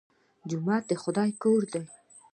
[0.49, 1.83] جومات د خدای کور دی